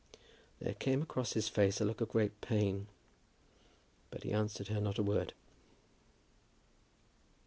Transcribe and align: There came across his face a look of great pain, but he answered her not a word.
There 0.59 0.73
came 0.73 1.03
across 1.03 1.33
his 1.33 1.47
face 1.47 1.79
a 1.79 1.85
look 1.85 2.01
of 2.01 2.09
great 2.09 2.41
pain, 2.41 2.87
but 4.09 4.23
he 4.23 4.33
answered 4.33 4.69
her 4.69 4.81
not 4.81 4.97
a 4.97 5.03
word. 5.03 5.33